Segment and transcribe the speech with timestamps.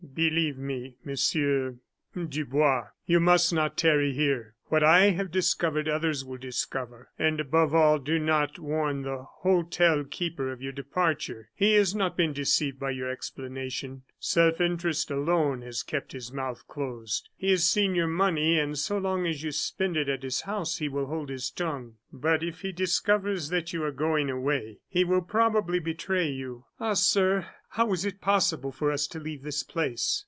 [0.15, 1.75] "Believe me, Monsieur
[2.15, 4.55] Dubois, you must not tarry here.
[4.65, 7.09] What I have discovered others will discover.
[7.19, 11.49] And above all, do not warn the hotel keeper of your departure.
[11.55, 14.03] He has not been deceived by your explanation.
[14.19, 17.29] Self interest alone has kept his mouth closed.
[17.37, 20.77] He has seen your money, and so long as you spend it at his house
[20.79, 25.03] he will hold his tongue; but if he discovers that you are going away, he
[25.03, 26.93] will probably betray you." "Ah!
[26.95, 30.19] sir, but how is it possible for us to leave this place?"